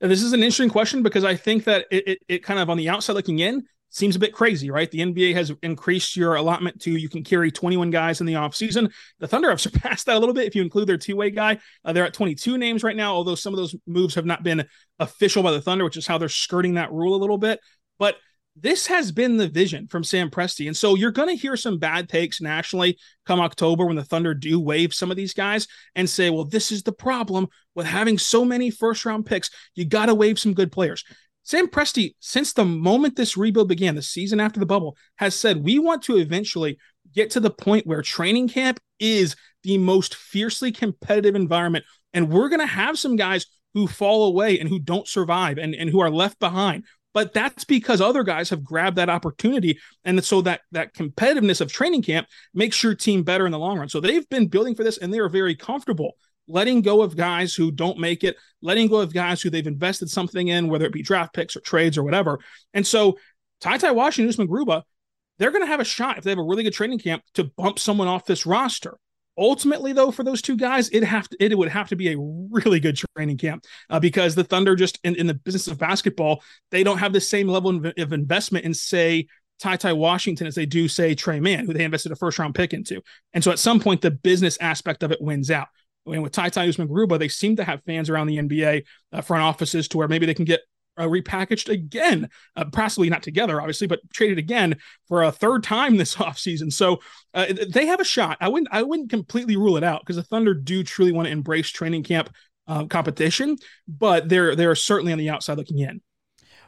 [0.00, 2.78] This is an interesting question because I think that it, it, it kind of on
[2.78, 4.90] the outside looking in, seems a bit crazy, right?
[4.90, 8.90] The NBA has increased your allotment to you can carry 21 guys in the offseason.
[9.18, 11.58] The Thunder have surpassed that a little bit if you include their two way guy.
[11.84, 14.64] Uh, they're at 22 names right now, although some of those moves have not been
[14.98, 17.60] official by the Thunder, which is how they're skirting that rule a little bit.
[17.98, 18.16] But
[18.56, 20.66] this has been the vision from Sam Presti.
[20.66, 24.34] And so you're going to hear some bad takes nationally come October when the Thunder
[24.34, 28.18] do waive some of these guys and say, well, this is the problem with having
[28.18, 29.50] so many first round picks.
[29.74, 31.04] You got to waive some good players.
[31.42, 35.64] Sam Presti, since the moment this rebuild began, the season after the bubble, has said
[35.64, 36.78] we want to eventually
[37.14, 41.84] get to the point where training camp is the most fiercely competitive environment.
[42.12, 45.74] And we're going to have some guys who fall away and who don't survive and,
[45.74, 46.84] and who are left behind.
[47.12, 49.78] But that's because other guys have grabbed that opportunity.
[50.04, 53.78] And so that that competitiveness of training camp makes your team better in the long
[53.78, 53.88] run.
[53.88, 56.12] So they've been building for this and they are very comfortable
[56.50, 60.10] letting go of guys who don't make it, letting go of guys who they've invested
[60.10, 62.40] something in, whether it be draft picks or trades or whatever.
[62.74, 63.18] And so
[63.60, 64.82] Ty Ty Washington, Usman Garuba,
[65.38, 67.44] they're going to have a shot if they have a really good training camp to
[67.44, 68.98] bump someone off this roster.
[69.38, 72.18] Ultimately, though, for those two guys, it have to, it would have to be a
[72.18, 76.42] really good training camp uh, because the Thunder just in, in the business of basketball,
[76.70, 79.28] they don't have the same level of, of investment in say
[79.60, 82.54] Ty Ty Washington as they do say Tre Mann, who they invested a first round
[82.54, 83.00] pick into.
[83.32, 85.68] And so at some point, the business aspect of it wins out.
[86.06, 89.20] And with Ty Ty Usman Garuba, they seem to have fans around the NBA uh,
[89.20, 90.60] front offices to where maybe they can get
[90.96, 94.76] uh, repackaged again, uh, possibly not together, obviously, but traded again
[95.08, 96.72] for a third time this offseason.
[96.72, 97.00] So
[97.34, 98.38] uh, they have a shot.
[98.40, 101.32] I wouldn't I wouldn't completely rule it out because the Thunder do truly want to
[101.32, 102.30] embrace training camp
[102.66, 103.56] uh, competition,
[103.88, 106.00] but they're they're certainly on the outside looking in.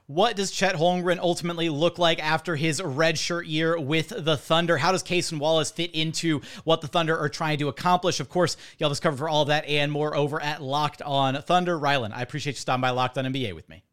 [0.06, 4.76] What does Chet Holmgren ultimately look like after his redshirt year with the Thunder?
[4.76, 8.20] How does Cason Wallace fit into what the Thunder are trying to accomplish?
[8.20, 11.02] Of course, y'all have us covered for all of that and more over at Locked
[11.02, 11.78] On Thunder.
[11.78, 13.84] Rylan, I appreciate you stopping by Locked On NBA with me.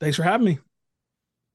[0.00, 0.58] Thanks for having me.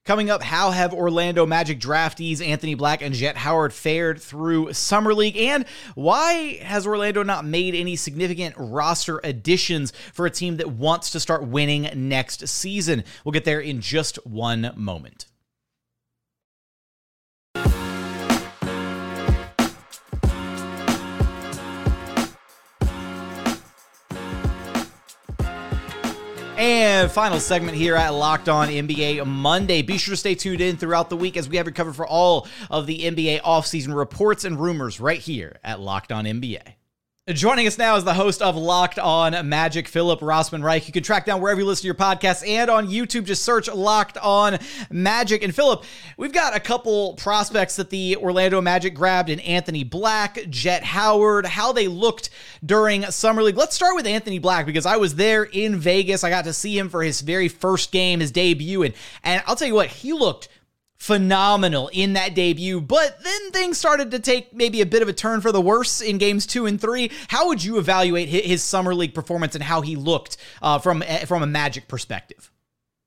[0.04, 5.14] Coming up, how have Orlando Magic draftees Anthony Black and Jett Howard fared through Summer
[5.14, 5.38] League?
[5.38, 11.12] And why has Orlando not made any significant roster additions for a team that wants
[11.12, 13.04] to start winning next season?
[13.24, 15.28] We'll get there in just one moment.
[27.10, 29.82] Final segment here at Locked On NBA Monday.
[29.82, 32.06] Be sure to stay tuned in throughout the week as we have you covered for
[32.06, 36.62] all of the NBA offseason reports and rumors right here at Locked On NBA.
[37.34, 40.88] Joining us now is the host of Locked On Magic, Philip Rossman Reich.
[40.88, 43.26] You can track down wherever you listen to your podcasts and on YouTube.
[43.26, 44.58] Just search Locked On
[44.90, 45.44] Magic.
[45.44, 45.84] And Philip,
[46.18, 51.46] we've got a couple prospects that the Orlando Magic grabbed in Anthony Black, Jett Howard,
[51.46, 52.32] how they looked
[52.66, 53.58] during Summer League.
[53.58, 56.24] Let's start with Anthony Black because I was there in Vegas.
[56.24, 58.84] I got to see him for his very first game, his debut.
[58.84, 60.50] And, and I'll tell you what, he looked
[61.02, 65.14] phenomenal in that debut, but then things started to take maybe a bit of a
[65.14, 67.10] turn for the worse in games two and three.
[67.28, 71.42] How would you evaluate his summer league performance and how he looked uh, from from
[71.42, 72.52] a Magic perspective?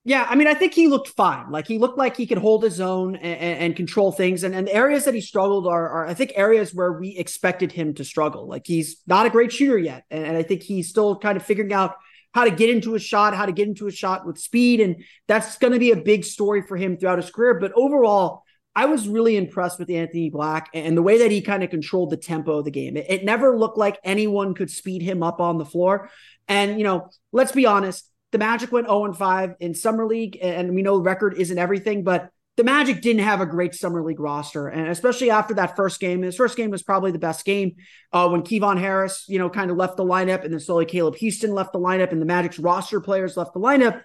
[0.03, 1.53] Yeah, I mean, I think he looked fine.
[1.53, 4.43] Like he looked like he could hold his own and, and control things.
[4.43, 7.71] And, and the areas that he struggled are, are, I think, areas where we expected
[7.71, 8.49] him to struggle.
[8.49, 11.45] Like he's not a great shooter yet, and, and I think he's still kind of
[11.45, 11.95] figuring out
[12.35, 14.81] how to get into a shot, how to get into a shot with speed.
[14.81, 17.55] And that's going to be a big story for him throughout his career.
[17.55, 18.43] But overall,
[18.75, 22.11] I was really impressed with Anthony Black and the way that he kind of controlled
[22.11, 22.97] the tempo of the game.
[22.97, 26.11] It, it, never looked like anyone could speed him up on the floor.
[26.49, 30.75] And, you know, let's be honest, the Magic went 0 5 in Summer League, and
[30.75, 34.69] we know record isn't everything, but the Magic didn't have a great Summer League roster.
[34.69, 37.77] And especially after that first game, his first game was probably the best game
[38.13, 41.17] uh, when Kevon Harris, you know, kind of left the lineup, and then slowly Caleb
[41.17, 44.03] Houstan left the lineup, and the Magic's roster players left the lineup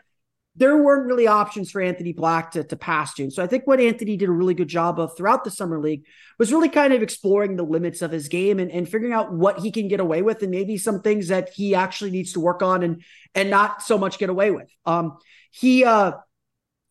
[0.59, 3.31] there weren't really options for Anthony Black to, to pass to.
[3.31, 6.05] So I think what Anthony did a really good job of throughout the summer league
[6.37, 9.59] was really kind of exploring the limits of his game and, and figuring out what
[9.59, 12.61] he can get away with and maybe some things that he actually needs to work
[12.61, 14.69] on and and not so much get away with.
[14.85, 15.17] Um
[15.51, 16.13] he uh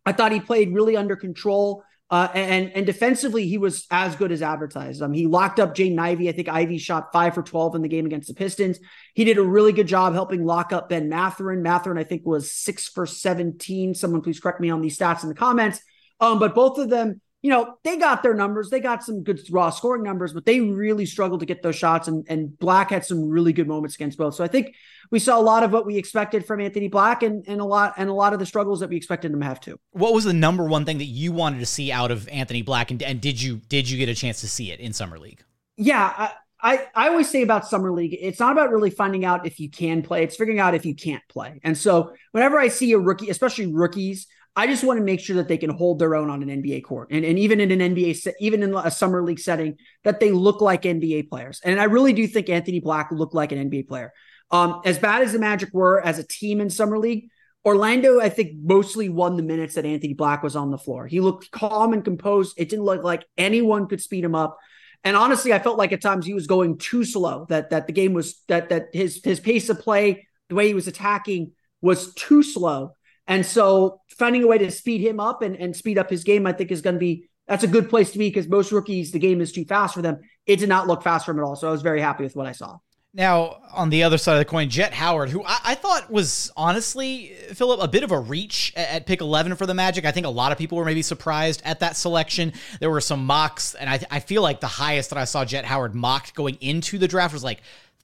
[0.08, 1.84] I thought he played really under control.
[2.10, 5.02] Uh, and and defensively, he was as good as advertised.
[5.02, 6.30] Um, he locked up Jaden Ivey.
[6.30, 8.78] I think Ivey shot five for twelve in the game against the Pistons.
[9.12, 11.62] He did a really good job helping lock up Ben Mathurin.
[11.62, 13.94] Mathurin, I think, was six for seventeen.
[13.94, 15.80] Someone please correct me on these stats in the comments.
[16.18, 18.68] Um, but both of them you know, they got their numbers.
[18.68, 22.08] They got some good raw scoring numbers, but they really struggled to get those shots.
[22.08, 24.34] And, and Black had some really good moments against both.
[24.34, 24.74] So I think
[25.12, 27.94] we saw a lot of what we expected from Anthony Black and, and a lot
[27.96, 29.78] and a lot of the struggles that we expected him to have too.
[29.92, 32.90] What was the number one thing that you wanted to see out of Anthony Black?
[32.90, 35.44] And, and did you did you get a chance to see it in Summer League?
[35.76, 36.12] Yeah.
[36.16, 39.60] I, I, I always say about summer league, it's not about really finding out if
[39.60, 40.24] you can play.
[40.24, 41.60] It's figuring out if you can't play.
[41.62, 44.26] And so whenever I see a rookie, especially rookies
[44.58, 46.82] I just want to make sure that they can hold their own on an NBA
[46.82, 50.32] court, and, and even in an NBA, even in a summer league setting, that they
[50.32, 51.60] look like NBA players.
[51.62, 54.12] And I really do think Anthony Black looked like an NBA player.
[54.50, 57.28] Um, as bad as the Magic were as a team in summer league,
[57.64, 61.06] Orlando, I think, mostly won the minutes that Anthony Black was on the floor.
[61.06, 62.54] He looked calm and composed.
[62.58, 64.58] It didn't look like anyone could speed him up.
[65.04, 67.46] And honestly, I felt like at times he was going too slow.
[67.48, 70.74] That that the game was that that his his pace of play, the way he
[70.74, 72.96] was attacking, was too slow.
[73.28, 76.46] And so finding a way to speed him up and, and speed up his game,
[76.46, 79.10] I think is going to be that's a good place to be because most rookies,
[79.10, 80.18] the game is too fast for them.
[80.46, 81.56] It did not look fast for him at all.
[81.56, 82.78] So I was very happy with what I saw.
[83.14, 86.52] Now, on the other side of the coin, Jett Howard, who I, I thought was
[86.58, 90.04] honestly, Philip, a bit of a reach at, at, pick 11 for the Magic.
[90.04, 92.52] I think a lot of people were maybe surprised at that selection.
[92.80, 95.64] There were some mocks, and I, I feel like the highest that I saw Jett
[95.64, 97.62] Howard mocked going into the draft was like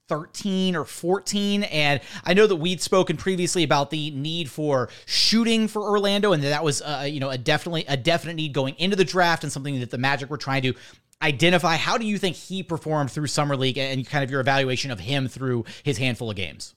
[0.09, 5.67] 13 or 14 and i know that we'd spoken previously about the need for shooting
[5.67, 8.97] for orlando and that was uh, you know a definitely a definite need going into
[8.97, 10.75] the draft and something that the magic were trying to
[11.23, 11.77] identify.
[11.77, 15.01] How do you think he performed through summer league and kind of your evaluation of
[15.01, 16.75] him through his handful of games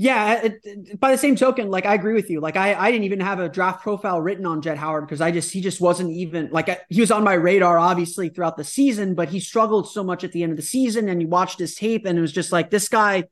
[0.00, 0.40] yeah.
[0.44, 2.40] It, it, by the same token, like I agree with you.
[2.40, 5.30] Like I, I didn't even have a draft profile written on Jett Howard because I
[5.30, 8.64] just he just wasn't even like I, he was on my radar obviously throughout the
[8.64, 11.10] season, but he struggled so much at the end of the season.
[11.10, 13.24] And you watched his tape, and it was just like this guy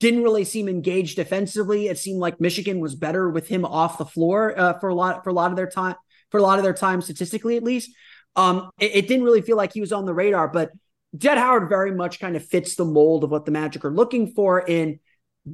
[0.00, 1.86] didn't really seem engaged defensively.
[1.86, 5.22] It seemed like Michigan was better with him off the floor uh, for a lot
[5.22, 5.94] for a lot of their time
[6.32, 7.92] for a lot of their time statistically at least.
[8.34, 10.72] Um, it, it didn't really feel like he was on the radar, but
[11.16, 14.32] Jett Howard very much kind of fits the mold of what the Magic are looking
[14.32, 14.98] for in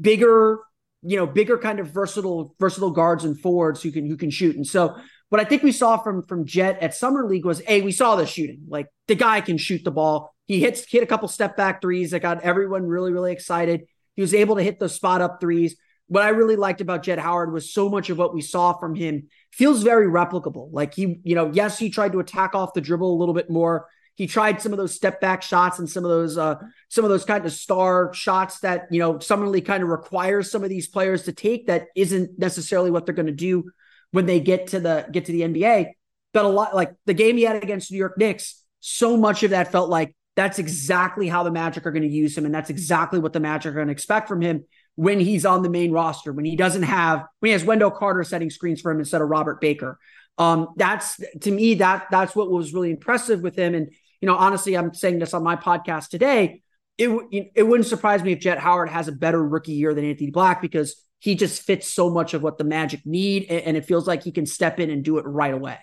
[0.00, 0.60] bigger,
[1.02, 4.56] you know, bigger kind of versatile, versatile guards and forwards who can who can shoot.
[4.56, 4.96] And so
[5.28, 8.16] what I think we saw from from Jett at summer league was a we saw
[8.16, 8.62] the shooting.
[8.68, 10.34] Like the guy can shoot the ball.
[10.46, 13.86] He hits hit a couple step back threes that got everyone really really excited.
[14.14, 15.76] He was able to hit those spot up threes.
[16.06, 18.94] What I really liked about Jett Howard was so much of what we saw from
[18.94, 20.68] him feels very replicable.
[20.70, 23.48] Like he, you know, yes, he tried to attack off the dribble a little bit
[23.48, 23.88] more.
[24.16, 26.56] He tried some of those step back shots and some of those uh,
[26.88, 30.50] some of those kind of star shots that you know Summer League kind of requires
[30.50, 33.70] some of these players to take that isn't necessarily what they're going to do
[34.12, 35.92] when they get to the get to the NBA.
[36.32, 39.50] But a lot like the game he had against New York Knicks, so much of
[39.50, 42.70] that felt like that's exactly how the Magic are going to use him, and that's
[42.70, 44.64] exactly what the Magic are going to expect from him
[44.96, 48.22] when he's on the main roster, when he doesn't have when he has Wendell Carter
[48.22, 49.98] setting screens for him instead of Robert Baker.
[50.38, 53.74] Um, that's to me that that's what was really impressive with him.
[53.74, 53.92] And
[54.24, 56.62] you know, honestly, I'm saying this on my podcast today.
[56.96, 57.10] It
[57.54, 60.62] it wouldn't surprise me if Jett Howard has a better rookie year than Anthony Black
[60.62, 64.22] because he just fits so much of what the Magic need, and it feels like
[64.22, 65.78] he can step in and do it right away.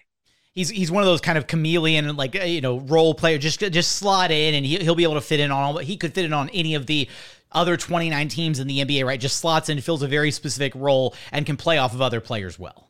[0.54, 3.38] He's he's one of those kind of chameleon like uh, you know role player.
[3.38, 5.62] Just just slot in, and he, he'll be able to fit in on.
[5.62, 7.08] All but he could fit in on any of the
[7.52, 9.20] other 29 teams in the NBA, right?
[9.20, 12.58] Just slots in, fills a very specific role, and can play off of other players
[12.58, 12.90] well.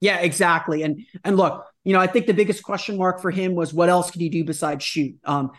[0.00, 0.84] Yeah, exactly.
[0.84, 3.88] And and look, you know, I think the biggest question mark for him was what
[3.88, 5.16] else could he do besides shoot?
[5.24, 5.52] Um,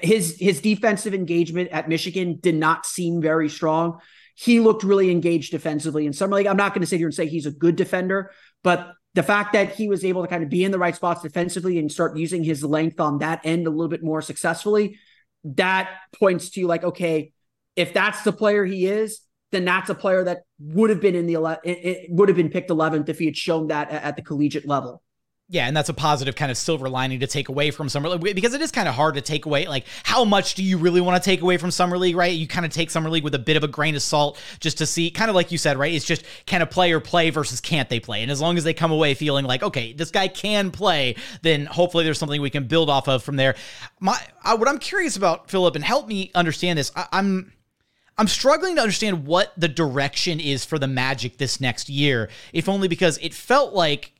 [0.00, 4.00] his his defensive engagement at Michigan did not seem very strong.
[4.34, 6.46] He looked really engaged defensively in summer league.
[6.46, 8.30] I'm not going to sit here and say he's a good defender,
[8.62, 11.22] but the fact that he was able to kind of be in the right spots
[11.22, 14.98] defensively and start using his length on that end a little bit more successfully,
[15.44, 17.32] that points to like, okay,
[17.74, 21.26] if that's the player he is, then that's a player that would have been in
[21.26, 24.22] the ele- it would have been picked 11th if he had shown that at the
[24.22, 25.02] collegiate level.
[25.50, 28.34] Yeah, and that's a positive kind of silver lining to take away from summer league
[28.34, 29.66] because it is kind of hard to take away.
[29.66, 32.16] Like, how much do you really want to take away from summer league?
[32.16, 32.34] Right?
[32.34, 34.76] You kind of take summer league with a bit of a grain of salt just
[34.78, 35.94] to see, kind of like you said, right?
[35.94, 38.20] It's just can a player play versus can't they play?
[38.20, 41.64] And as long as they come away feeling like, okay, this guy can play, then
[41.64, 43.54] hopefully there's something we can build off of from there.
[44.00, 46.92] My, I, what I'm curious about, Philip, and help me understand this.
[46.94, 47.52] I, I'm.
[48.20, 52.68] I'm struggling to understand what the direction is for the Magic this next year, if
[52.68, 54.10] only because it felt like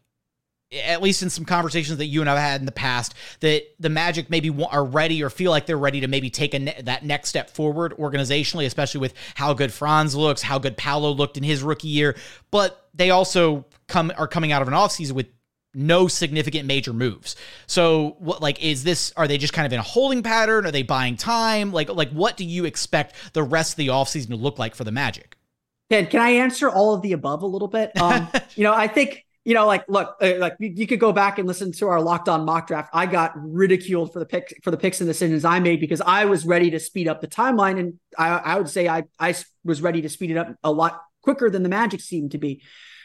[0.70, 3.88] at least in some conversations that you and I've had in the past, that the
[3.88, 7.04] Magic maybe are ready or feel like they're ready to maybe take a ne- that
[7.04, 11.42] next step forward organizationally, especially with how good Franz looks, how good Paolo looked in
[11.42, 12.16] his rookie year.
[12.50, 15.26] But they also come are coming out of an offseason with
[15.74, 17.37] no significant major moves.
[17.66, 20.66] So what like is this are they just kind of in a holding pattern?
[20.66, 21.72] Are they buying time?
[21.72, 24.85] Like like what do you expect the rest of the offseason to look like for
[24.85, 25.37] the Magic?
[25.90, 27.98] Ken, can I answer all of the above a little bit?
[28.00, 31.38] Um, you know, I think you know, like, look, uh, like you, could go back
[31.38, 32.90] and listen to our locked on mock draft.
[32.92, 36.26] I got ridiculed for the pick for the picks and decisions I made because I
[36.26, 39.34] was ready to speed up the timeline, and I, I would say I I
[39.64, 42.61] was ready to speed it up a lot quicker than the Magic seemed to be.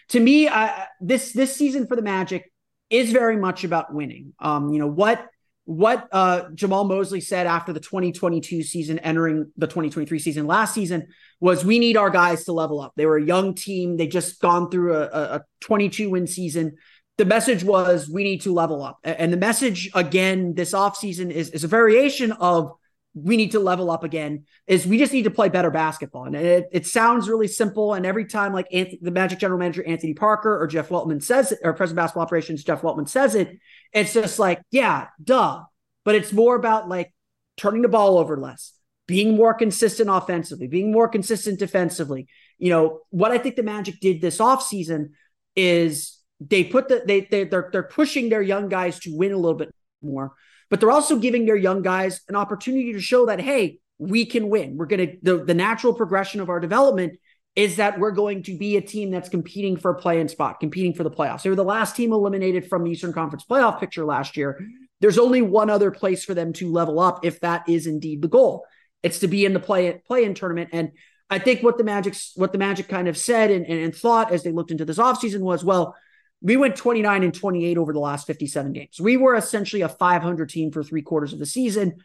[0.10, 2.52] To me, uh, this this season for the Magic
[2.90, 4.34] is very much about winning.
[4.38, 5.26] Um, you know what
[5.66, 11.08] what uh, Jamahl Mosley said after the 2022 season, entering the 2023 season last season,
[11.40, 12.94] was we need our guys to level up.
[12.96, 13.96] They were a young team.
[13.98, 16.76] They just gone through a, a 22 win season.
[17.18, 19.00] The message was we need to level up.
[19.04, 22.74] And the message again this offseason is, is a variation of
[23.16, 26.26] we need to level up again is we just need to play better basketball.
[26.26, 27.94] And it, it sounds really simple.
[27.94, 31.52] And every time like Anthony, the Magic general manager, Anthony Parker or Jeff Weltman says
[31.52, 33.60] it, or president basketball operations, Jeff Weltman says it,
[33.92, 35.64] it's just like, yeah, duh.
[36.04, 37.14] But it's more about like
[37.56, 38.74] turning the ball over less,
[39.08, 42.28] being more consistent offensively, being more consistent defensively.
[42.58, 45.12] You know, what I think the Magic did this offseason
[45.56, 49.38] is they put the they, they they're they're pushing their young guys to win a
[49.38, 50.34] little bit more
[50.74, 54.50] but they're also giving their young guys an opportunity to show that, hey, we can
[54.50, 54.76] win.
[54.76, 57.20] We're going to, the, the natural progression of our development
[57.56, 60.96] is that we're going to be a team that's competing for a play-in spot, competing
[60.96, 61.44] for the playoffs.
[61.44, 64.66] They were the last team eliminated from the Eastern Conference playoff picture last year.
[65.00, 68.28] There's only one other place for them to level up if that is indeed the
[68.28, 68.66] goal.
[69.04, 70.72] It's to be in the play play-in tournament.
[70.74, 70.94] And
[71.30, 74.32] I think what the Magic what the Magic kind of said and, and, and thought
[74.32, 75.96] as they looked into this offseason was, well,
[76.44, 79.00] we went 29 and 28 over the last 57 games.
[79.00, 81.96] We were essentially a 500 team for three quarters of the season.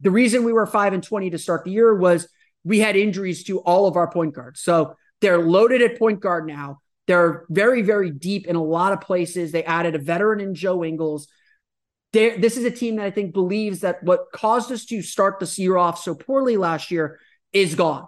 [0.00, 2.28] The reason we were 5 and 20 to start the year was
[2.64, 4.60] we had injuries to all of our point guards.
[4.60, 6.78] So they're loaded at point guard now.
[7.08, 9.50] They're very, very deep in a lot of places.
[9.50, 11.26] They added a veteran in Joe Ingles.
[12.12, 15.40] They're, this is a team that I think believes that what caused us to start
[15.40, 17.18] this year off so poorly last year
[17.52, 18.06] is gone.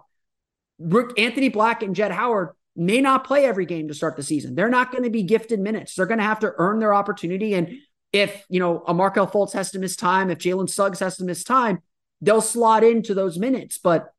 [1.19, 4.55] Anthony Black and Jett Howard may not play every game to start the season.
[4.55, 5.95] They're not going to be gifted minutes.
[5.95, 7.55] They're going to have to earn their opportunity.
[7.55, 7.79] And
[8.13, 11.25] if, you know, a Markelle Fultz has to miss time, if Jalen Suggs has to
[11.25, 11.81] miss time,
[12.21, 13.79] they'll slot into those minutes.
[13.79, 14.13] But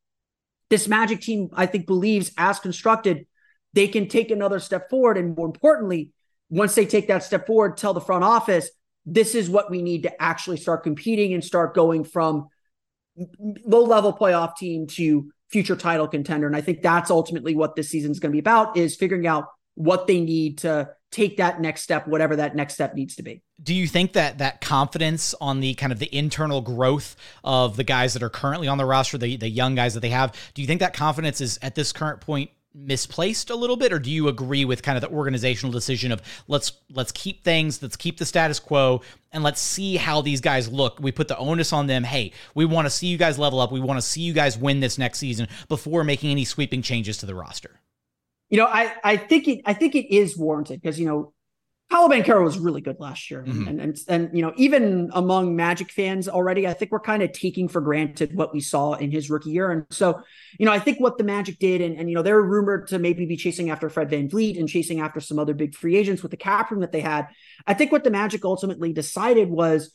[0.69, 3.27] this Magic team, I think, believes as constructed,
[3.73, 5.17] they can take another step forward.
[5.17, 6.11] And more importantly,
[6.49, 8.69] once they take that step forward, tell the front office,
[9.05, 12.47] this is what we need to actually start competing and start going from
[13.39, 16.47] low level playoff team to future title contender.
[16.47, 19.27] And I think that's ultimately what this season is going to be about is figuring
[19.27, 23.23] out what they need to take that next step, whatever that next step needs to
[23.23, 23.41] be.
[23.61, 27.83] Do you think that that confidence on the kind of the internal growth of the
[27.83, 30.61] guys that are currently on the roster, the the young guys that they have, do
[30.61, 34.11] you think that confidence is at this current point misplaced a little bit or do
[34.11, 38.17] you agree with kind of the organizational decision of let's let's keep things let's keep
[38.17, 40.99] the status quo and let's see how these guys look?
[40.99, 42.03] We put the onus on them.
[42.03, 43.71] Hey we want to see you guys level up.
[43.71, 47.17] We want to see you guys win this next season before making any sweeping changes
[47.19, 47.79] to the roster.
[48.49, 51.33] You know i i think it i think it is warranted because you know
[51.91, 53.67] Paolo Banchero was really good last year, mm-hmm.
[53.67, 57.31] and, and and you know even among Magic fans already, I think we're kind of
[57.31, 60.19] taking for granted what we saw in his rookie year, and so
[60.59, 62.97] you know I think what the Magic did, and and you know they're rumored to
[62.97, 66.23] maybe be chasing after Fred Van VanVleet and chasing after some other big free agents
[66.23, 67.27] with the cap room that they had.
[67.67, 69.91] I think what the Magic ultimately decided was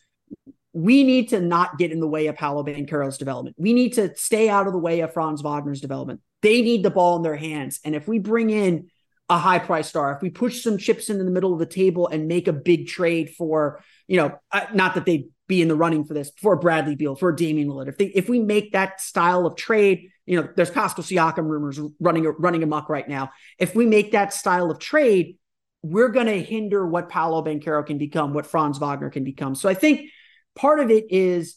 [0.72, 3.56] we need to not get in the way of Paolo Banchero's development.
[3.58, 6.20] We need to stay out of the way of Franz Wagner's development.
[6.42, 8.90] They need the ball in their hands, and if we bring in
[9.30, 11.64] a high price star, if we push some chips in, in the middle of the
[11.64, 15.68] table and make a big trade for, you know, uh, not that they'd be in
[15.68, 18.72] the running for this, for Bradley Beal, for Damian Lillard, if they if we make
[18.72, 23.30] that style of trade, you know, there's Pascal Siakam rumors running running amok right now.
[23.58, 25.38] If we make that style of trade,
[25.82, 29.54] we're going to hinder what Paolo Banchero can become, what Franz Wagner can become.
[29.54, 30.10] So I think
[30.56, 31.56] part of it is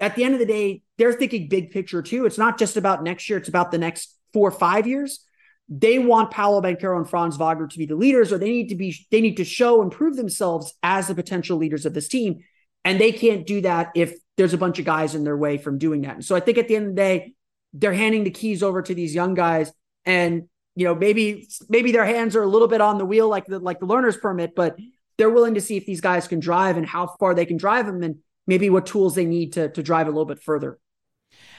[0.00, 2.26] at the end of the day, they're thinking big picture too.
[2.26, 5.20] It's not just about next year, it's about the next four or five years,
[5.68, 8.76] they want Paolo Banchero and Franz Wagner to be the leaders, or they need to
[8.76, 12.40] be they need to show and prove themselves as the potential leaders of this team.
[12.84, 15.78] And they can't do that if there's a bunch of guys in their way from
[15.78, 16.14] doing that.
[16.14, 17.34] And so I think at the end of the day,
[17.72, 19.72] they're handing the keys over to these young guys.
[20.04, 23.46] And you know, maybe maybe their hands are a little bit on the wheel like
[23.46, 24.76] the like the learner's permit, but
[25.18, 27.86] they're willing to see if these guys can drive and how far they can drive
[27.86, 30.78] them and maybe what tools they need to to drive a little bit further.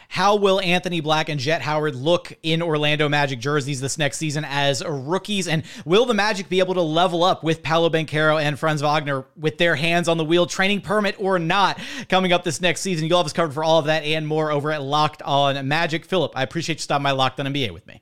[0.07, 4.45] How will Anthony Black and Jett Howard look in Orlando Magic jerseys this next season
[4.45, 5.47] as rookies?
[5.47, 9.25] And will the Magic be able to level up with Paolo Banchero and Franz Wagner
[9.35, 11.79] with their hands on the wheel, training permit or not,
[12.09, 13.07] coming up this next season?
[13.07, 16.05] You'll have us covered for all of that and more over at Locked On Magic.
[16.05, 18.01] Philip, I appreciate you stopping by Locked On NBA with me.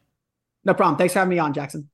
[0.63, 0.97] No problem.
[0.97, 1.89] Thanks for having me on, Jackson.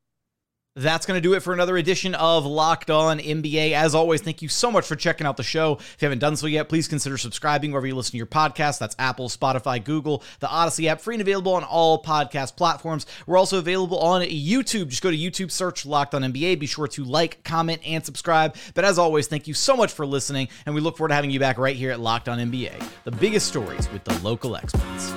[0.77, 3.73] That's going to do it for another edition of Locked On NBA.
[3.73, 5.73] As always, thank you so much for checking out the show.
[5.73, 8.79] If you haven't done so yet, please consider subscribing wherever you listen to your podcast.
[8.79, 13.05] That's Apple, Spotify, Google, the Odyssey app, free and available on all podcast platforms.
[13.27, 14.87] We're also available on YouTube.
[14.87, 16.57] Just go to YouTube, search Locked On NBA.
[16.57, 18.55] Be sure to like, comment, and subscribe.
[18.73, 21.31] But as always, thank you so much for listening, and we look forward to having
[21.31, 22.81] you back right here at Locked On NBA.
[23.03, 25.11] The biggest stories with the local experts.